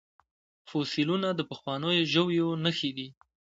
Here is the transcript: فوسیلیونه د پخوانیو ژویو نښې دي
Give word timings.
فوسیلیونه 0.69 1.29
د 1.33 1.41
پخوانیو 1.49 2.07
ژویو 2.13 2.47
نښې 2.63 2.91
دي 2.97 3.07